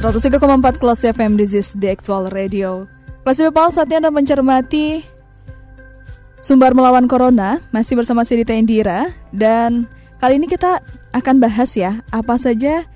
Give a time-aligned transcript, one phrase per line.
[0.00, 2.88] 103,4 kelas FM This is the actual radio
[3.20, 5.04] Kelas People saatnya Anda mencermati
[6.40, 9.84] Sumbar melawan Corona Masih bersama Sidita Indira Dan
[10.16, 10.80] kali ini kita
[11.12, 12.88] akan bahas ya Apa saja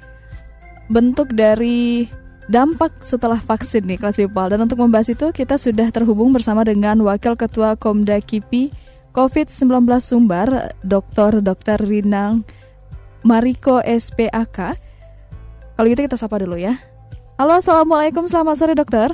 [0.89, 2.09] bentuk dari
[2.49, 7.05] dampak setelah vaksin nih kelas People Dan untuk membahas itu kita sudah terhubung bersama dengan
[7.05, 8.73] Wakil Ketua Komda KIPI
[9.13, 11.45] COVID-19 Sumbar Dr.
[11.45, 11.85] Dr.
[11.85, 12.49] Rinang
[13.21, 14.81] Mariko SPAK
[15.75, 16.94] kalau gitu kita sapa dulu ya.
[17.35, 19.11] Halo, Assalamualaikum, selamat sore dokter.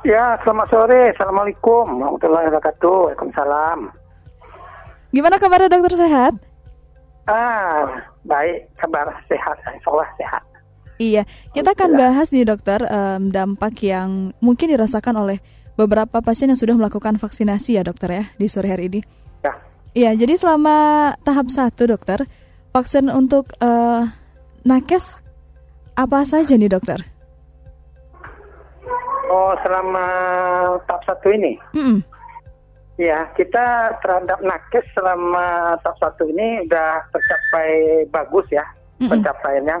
[0.00, 1.12] Ya, selamat sore.
[1.12, 3.12] Assalamualaikum warahmatullahi wabarakatuh.
[3.12, 3.92] Waalaikumsalam.
[5.12, 6.40] Gimana kabar dokter sehat?
[7.28, 7.84] Ah,
[8.24, 8.72] baik.
[8.80, 9.60] Kabar sehat.
[9.60, 10.42] Insya sehat.
[10.96, 15.44] Iya, kita akan bahas nih dokter um, dampak yang mungkin dirasakan oleh
[15.76, 19.00] beberapa pasien yang sudah melakukan vaksinasi ya dokter ya di sore hari ini.
[19.44, 19.52] Ya.
[19.92, 22.24] Iya, jadi selama tahap satu dokter,
[22.72, 24.08] vaksin untuk uh,
[24.64, 25.20] nakes
[25.92, 27.17] apa saja nih dokter?
[29.28, 30.06] Oh, selama
[30.88, 31.60] tahap satu ini?
[31.76, 32.00] Mm
[32.98, 37.70] Ya, kita terhadap nakes selama tahap satu ini sudah tercapai
[38.10, 38.66] bagus ya
[38.98, 39.10] mm -mm.
[39.14, 39.78] pencapaiannya.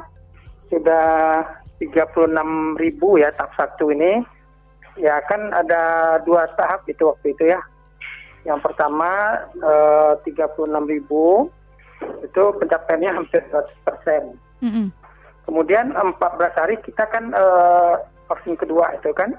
[0.70, 1.42] Sudah
[1.82, 4.22] 36 ribu ya tahap satu ini.
[5.02, 5.82] Ya kan ada
[6.22, 7.58] dua tahap itu waktu itu ya.
[8.46, 9.10] Yang pertama
[9.66, 11.50] eh, 36 ribu
[12.22, 14.22] itu pencapaiannya hampir 100 persen.
[14.62, 14.86] Mm -hmm.
[15.42, 16.14] Kemudian 14
[16.54, 17.94] hari kita kan eh,
[18.28, 19.32] vaksin kedua itu kan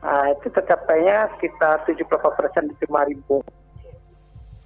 [0.00, 3.44] nah, itu tercapainya sekitar 78 persen di 5 ribu.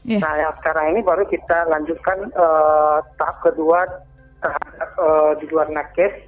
[0.09, 0.25] Yeah.
[0.25, 3.84] Nah yang sekarang ini baru kita lanjutkan uh, tahap kedua
[4.41, 4.65] tahap
[4.97, 6.25] uh, di luar nakes,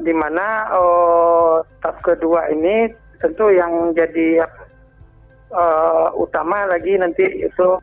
[0.00, 2.88] di mana uh, tahap kedua ini
[3.20, 4.48] tentu yang jadi
[5.52, 7.76] uh, utama lagi nanti itu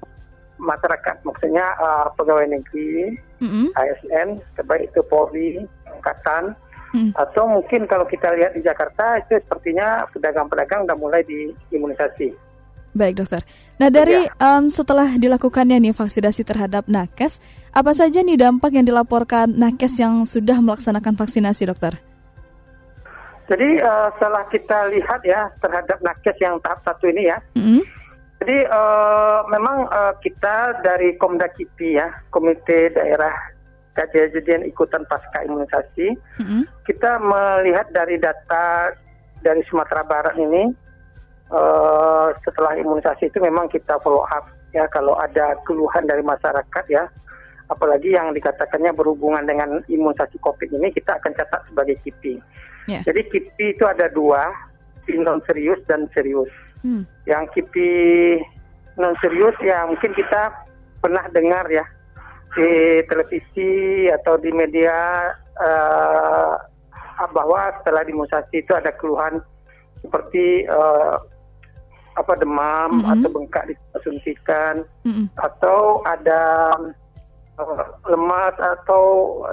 [0.60, 3.66] masyarakat, maksudnya uh, pegawai negeri, mm -hmm.
[3.80, 6.52] ASN, sebaik itu Polri, Angkatan,
[6.90, 7.14] Hmm.
[7.14, 12.50] Atau mungkin kalau kita lihat di Jakarta itu sepertinya pedagang-pedagang sudah mulai diimunisasi.
[12.90, 13.46] Baik dokter.
[13.78, 14.34] Nah dari ya.
[14.58, 17.38] um, setelah dilakukannya nih vaksinasi terhadap nakes,
[17.70, 22.02] apa saja nih dampak yang dilaporkan nakes yang sudah melaksanakan vaksinasi dokter?
[23.46, 27.82] Jadi uh, setelah kita lihat ya terhadap nakes yang tahap satu ini ya, mm -hmm.
[28.42, 33.34] jadi uh, memang uh, kita dari Komda KIPI ya, Komite Daerah
[34.08, 36.64] kejadian ikutan pasca imunisasi, mm-hmm.
[36.88, 38.96] kita melihat dari data
[39.44, 40.72] dari Sumatera Barat ini
[41.52, 47.10] uh, setelah imunisasi itu memang kita follow up ya kalau ada keluhan dari masyarakat ya,
[47.68, 52.36] apalagi yang dikatakannya berhubungan dengan imunisasi COVID ini kita akan catat sebagai KIPI.
[52.90, 53.02] Yeah.
[53.06, 54.50] Jadi KIPI itu ada dua,
[55.10, 56.50] non serius dan serius.
[56.86, 57.04] Mm.
[57.26, 57.90] Yang KIPI
[59.02, 60.54] non serius ya mungkin kita
[61.00, 61.88] pernah dengar ya
[62.58, 65.30] di televisi atau di media
[65.62, 66.54] uh,
[67.30, 69.44] bahwa setelah dimusasi itu ada keluhan
[70.00, 71.20] seperti uh,
[72.18, 73.14] apa demam mm -hmm.
[73.16, 75.26] atau bengkak disuntikan mm -hmm.
[75.40, 76.44] atau ada
[77.60, 79.04] uh, lemas atau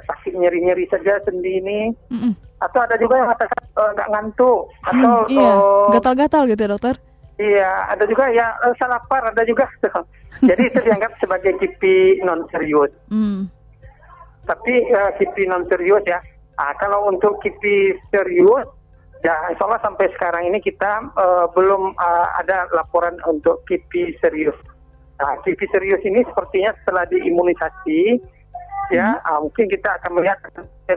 [0.07, 1.81] sakit nyeri-nyeri saja sendi ini
[2.11, 2.33] mm -hmm.
[2.63, 5.53] atau ada juga yang nggak uh, ngantuk atau mm, iya.
[5.99, 6.95] gatal-gatal gitu ya dokter
[7.37, 9.69] Iya, ada juga ya uh, salapar, ada juga.
[10.49, 12.93] Jadi itu dianggap sebagai kipi non serius.
[13.13, 13.49] Hmm.
[14.49, 16.21] Tapi uh, kipi non serius ya.
[16.57, 18.65] Ah, kalau untuk kipi serius,
[19.21, 24.57] ya insya Allah sampai sekarang ini kita uh, belum uh, ada laporan untuk kipi serius.
[25.21, 28.21] Nah, kipi serius ini sepertinya setelah diimunisasi,
[28.89, 29.29] ya hmm.
[29.29, 30.41] uh, mungkin kita akan melihat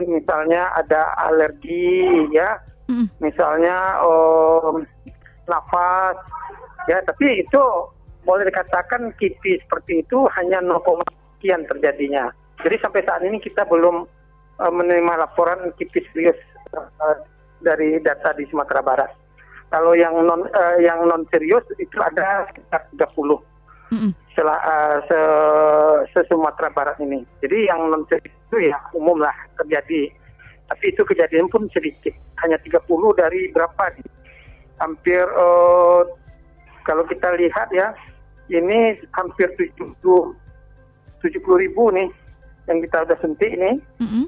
[0.08, 2.56] misalnya ada alergi, ya,
[2.88, 3.08] hmm.
[3.20, 4.84] misalnya um,
[5.50, 6.16] nafas.
[6.86, 7.62] Ya tapi itu
[8.24, 10.80] boleh dikatakan kipi seperti itu hanya 0,
[11.38, 12.30] sekian terjadinya.
[12.60, 14.04] Jadi sampai saat ini kita belum
[14.60, 16.36] uh, menerima laporan kipi serius
[16.76, 17.16] uh,
[17.64, 19.10] dari data di Sumatera Barat.
[19.70, 23.38] Kalau yang non uh, yang non serius itu ada sekitar 30 mm
[23.96, 24.12] -hmm.
[24.34, 25.20] setelah uh, se,
[26.12, 27.24] se Sumatera Barat ini.
[27.40, 30.12] Jadi yang non serius itu ya umum lah terjadi.
[30.70, 32.14] Tapi itu kejadian pun sedikit.
[32.46, 32.86] Hanya 30
[33.18, 33.84] dari berapa
[34.80, 36.02] hampir uh,
[36.82, 37.92] kalau kita lihat ya
[38.50, 39.94] ini hampir 70
[41.20, 42.08] 70 ribu nih
[42.66, 43.78] yang kita sudah suntik ini.
[44.00, 44.24] Mm-hmm.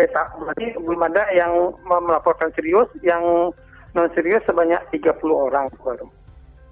[0.00, 3.52] Berarti belum ada yang melaporkan serius, yang
[3.92, 6.08] non serius sebanyak 30 orang baru.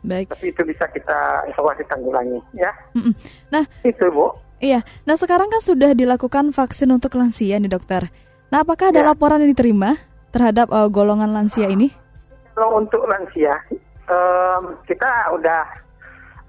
[0.07, 0.33] Baik.
[0.33, 2.71] Tapi itu bisa kita evaluasi tanggulangi, ya.
[2.95, 3.13] Mm-mm.
[3.53, 4.33] Nah, itu bu.
[4.59, 4.83] Iya.
[5.07, 8.11] Nah sekarang kan sudah dilakukan vaksin untuk lansia nih dokter.
[8.51, 9.09] Nah apakah ada ya.
[9.13, 9.99] laporan yang diterima
[10.35, 11.95] terhadap uh, golongan lansia ini?
[12.59, 13.55] Kalau untuk lansia,
[14.11, 15.63] um, kita udah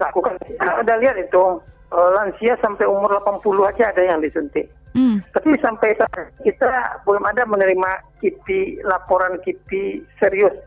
[0.02, 1.62] lakukan, kita udah lihat itu
[1.94, 4.66] uh, lansia sampai umur 80 aja ada yang disuntik.
[4.90, 5.22] Hmm.
[5.30, 10.58] Tapi sampai saat kita belum ada menerima KIPI laporan KIPI serius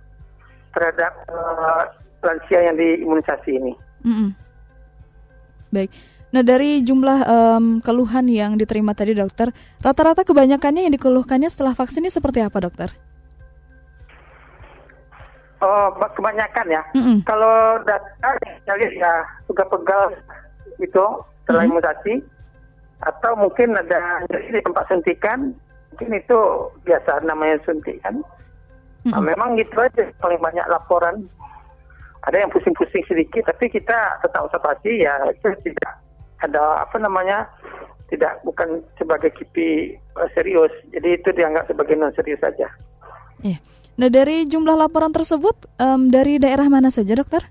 [0.72, 1.92] terhadap uh,
[2.24, 3.76] lansia yang diimunisasi ini.
[4.00, 4.32] Hmm.
[5.76, 5.92] Baik.
[6.32, 9.52] Nah dari jumlah um, keluhan yang diterima tadi dokter,
[9.84, 12.96] rata-rata kebanyakannya yang dikeluhkannya setelah vaksin ini seperti apa dokter?
[15.64, 16.84] Oh, kebanyakan ya.
[16.92, 17.18] Mm -mm.
[17.24, 20.12] Kalau data lihat ya suka pegal
[20.84, 21.06] itu
[21.48, 22.20] setelah mm -hmm.
[23.04, 25.56] atau mungkin ada di tempat suntikan
[25.94, 26.40] mungkin itu
[26.90, 28.26] biasa namanya suntikan
[29.06, 29.14] mm-hmm.
[29.14, 31.30] nah, memang gitu aja paling banyak laporan
[32.26, 36.02] ada yang pusing-pusing sedikit tapi kita tetap observasi ya itu tidak
[36.42, 37.46] ada apa namanya
[38.10, 42.68] tidak bukan sebagai kipi uh, serius jadi itu dianggap sebagai non serius saja.
[43.46, 43.58] Iya.
[43.94, 47.46] Nah dari jumlah laporan tersebut um, dari daerah mana saja dokter?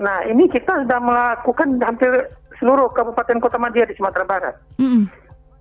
[0.00, 2.10] Nah ini kita sudah melakukan hampir
[2.58, 4.56] seluruh kabupaten kota Madia di Sumatera Barat.
[4.80, 5.04] Mm -hmm.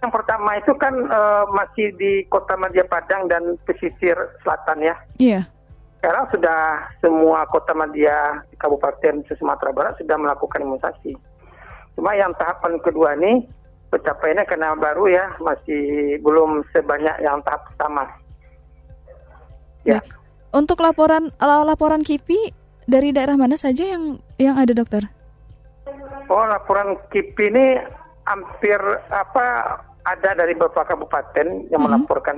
[0.03, 4.95] Yang pertama itu kan uh, masih di kota Madia Padang dan pesisir selatan ya.
[5.19, 5.31] Iya.
[5.39, 5.43] Yeah.
[6.03, 6.59] Sekarang sudah
[6.99, 11.15] semua kota Madia di kabupaten Sumatera Barat sudah melakukan imunisasi.
[11.95, 13.47] Cuma yang tahapan kedua ini
[13.87, 18.09] pencapaiannya karena baru ya masih belum sebanyak yang tahap pertama.
[19.83, 20.00] Ya.
[20.53, 22.53] Untuk laporan laporan KIPI
[22.88, 25.03] dari daerah mana saja yang yang ada dokter?
[26.31, 27.65] Oh, laporan KIPI ini
[28.24, 28.80] hampir
[29.12, 32.00] apa ada dari beberapa kabupaten yang mm -hmm.
[32.00, 32.38] melaporkan,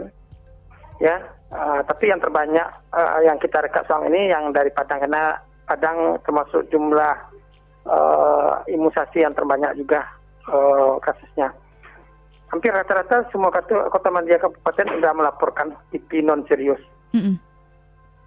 [1.01, 1.21] ya.
[1.53, 6.17] Uh, tapi yang terbanyak uh, yang kita rekap selama ini yang dari Padang karena Padang
[6.25, 7.15] termasuk jumlah
[7.85, 10.03] uh, imunisasi yang terbanyak juga
[10.49, 11.53] uh, kasusnya.
[12.49, 16.81] Hampir rata-rata semua kota, kota Madia Kabupaten sudah melaporkan KIPI non serius.
[17.15, 17.35] Mm -hmm.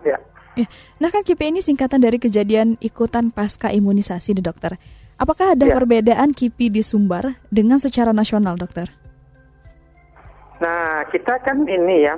[0.08, 0.18] Ya.
[0.56, 0.66] ya.
[0.96, 4.80] Nah kan KIPI ini singkatan dari kejadian ikutan pasca imunisasi di dokter.
[5.18, 5.74] Apakah ada ya.
[5.74, 8.86] perbedaan KIPI di Sumbar dengan secara nasional, dokter?
[10.62, 12.14] Nah, kita kan ini ya,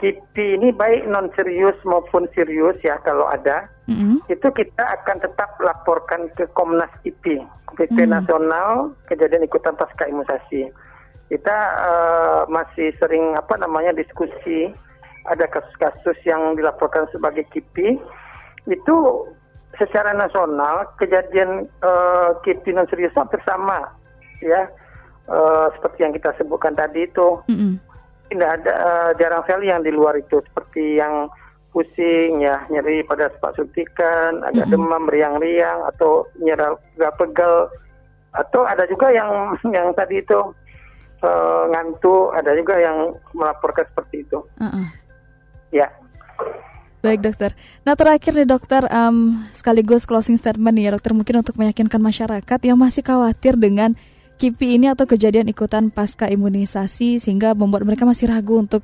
[0.00, 4.28] KIPI ini baik non serius maupun serius ya kalau ada, mm-hmm.
[4.28, 7.40] itu kita akan tetap laporkan ke Komnas KIPI,
[7.80, 8.12] KIPI mm-hmm.
[8.12, 10.68] Nasional Kejadian Ikutan Pasca Imunisasi.
[11.32, 14.68] Kita uh, masih sering apa namanya diskusi,
[15.28, 18.00] ada kasus-kasus yang dilaporkan sebagai KIPI,
[18.68, 18.96] itu
[19.76, 22.34] secara nasional kejadian uh,
[22.74, 23.86] non serius hampir sama
[24.42, 24.66] ya
[25.30, 27.72] uh, seperti yang kita sebutkan tadi itu mm-hmm.
[28.34, 31.30] tidak ada uh, jarang sekali yang di luar itu seperti yang
[31.70, 34.82] pusing ya nyeri pada sepak suntikan agak mm-hmm.
[34.88, 36.74] demam riang-riang atau nyerah
[37.20, 37.70] pegal
[38.34, 40.38] atau ada juga yang yang tadi itu
[41.22, 44.86] uh, ngantuk ada juga yang melaporkan seperti itu uh-uh.
[45.72, 45.88] Ya
[46.98, 47.54] Baik dokter.
[47.86, 52.58] Nah terakhir nih dokter, um, sekaligus closing statement nih ya dokter mungkin untuk meyakinkan masyarakat
[52.66, 53.94] yang masih khawatir dengan
[54.42, 58.82] KIPI ini atau kejadian ikutan pasca imunisasi sehingga membuat mereka masih ragu untuk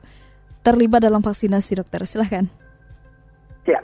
[0.62, 2.06] terlibat dalam vaksinasi dokter.
[2.06, 2.46] Silahkan.
[3.66, 3.82] Ya,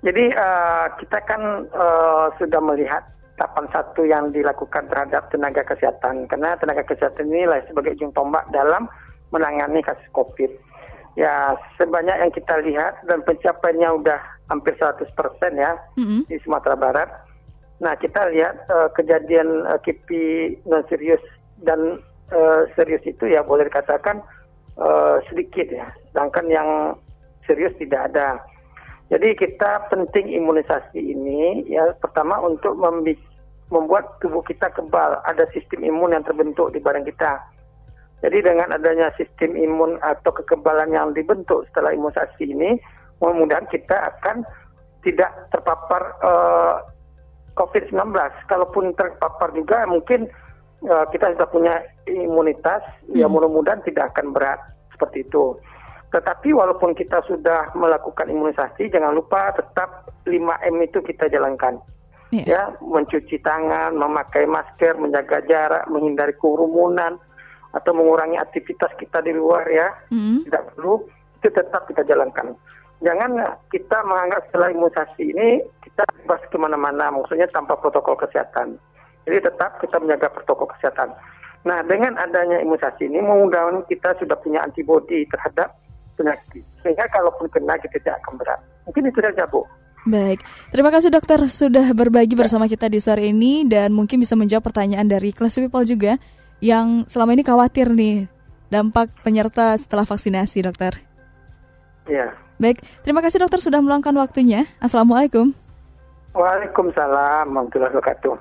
[0.00, 3.04] jadi uh, kita kan uh, sudah melihat
[3.36, 8.88] tahapan satu yang dilakukan terhadap tenaga kesehatan karena tenaga kesehatan ini sebagai ujung tombak dalam
[9.28, 10.71] menangani kasus COVID
[11.18, 15.08] ya sebanyak yang kita lihat dan pencapaiannya udah hampir 100%
[15.56, 16.28] ya mm-hmm.
[16.28, 17.08] di Sumatera Barat.
[17.82, 21.20] Nah kita lihat uh, kejadian uh, KIPI non serius
[21.66, 21.98] dan
[22.32, 24.22] uh, serius itu ya boleh dikatakan
[24.78, 26.68] uh, sedikit ya, sedangkan yang
[27.44, 28.38] serius tidak ada.
[29.12, 32.80] Jadi kita penting imunisasi ini ya pertama untuk
[33.68, 37.36] membuat tubuh kita kebal, ada sistem imun yang terbentuk di badan kita.
[38.22, 42.78] Jadi dengan adanya sistem imun atau kekebalan yang dibentuk setelah imunisasi ini,
[43.18, 44.46] mudah-mudahan kita akan
[45.02, 46.76] tidak terpapar uh, eh,
[47.58, 48.14] COVID-19.
[48.46, 50.30] Kalaupun terpapar juga mungkin
[50.86, 51.74] uh, kita sudah punya
[52.06, 53.20] imunitas, ya hmm.
[53.22, 54.62] ya mudah-mudahan tidak akan berat
[54.94, 55.58] seperti itu.
[56.14, 61.82] Tetapi walaupun kita sudah melakukan imunisasi, jangan lupa tetap 5M itu kita jalankan.
[62.32, 62.46] Yeah.
[62.48, 67.20] Ya, mencuci tangan, memakai masker, menjaga jarak, menghindari kerumunan,
[67.72, 70.48] atau mengurangi aktivitas kita di luar ya, mm.
[70.48, 71.04] tidak perlu
[71.40, 72.54] itu tetap kita jalankan.
[73.02, 73.34] Jangan
[73.74, 75.48] kita menganggap setelah imunisasi ini
[75.82, 78.78] kita bebas ke mana-mana, maksudnya tanpa protokol kesehatan.
[79.26, 81.10] Jadi tetap kita menjaga protokol kesehatan.
[81.62, 85.78] Nah, dengan adanya imunisasi ini, mudah-mudahan kita sudah punya antibodi terhadap
[86.18, 86.62] penyakit.
[86.82, 88.60] Sehingga kalaupun kena, kita tidak akan berat.
[88.86, 89.62] Mungkin itu saja, Bu.
[90.02, 90.42] Baik,
[90.74, 95.06] terima kasih dokter sudah berbagi bersama kita di sore ini dan mungkin bisa menjawab pertanyaan
[95.06, 96.18] dari kelas people juga
[96.62, 98.30] yang selama ini khawatir nih
[98.70, 100.94] dampak penyerta setelah vaksinasi, dokter.
[102.06, 102.32] Ya.
[102.62, 104.70] Baik, terima kasih dokter sudah meluangkan waktunya.
[104.78, 105.50] Assalamualaikum.
[106.32, 108.34] Waalaikumsalam warahmatullahi wabarakatuh.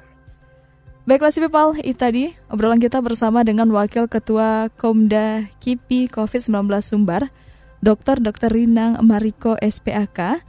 [1.09, 7.33] Baiklah si people, itu tadi obrolan kita bersama dengan Wakil Ketua Komda KIPI COVID-19 Sumbar,
[7.81, 8.21] Dr.
[8.21, 8.53] Dr.
[8.53, 10.45] Rinang Mariko SPAK,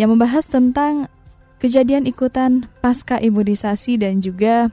[0.00, 1.12] yang membahas tentang
[1.60, 4.72] kejadian ikutan pasca imunisasi dan juga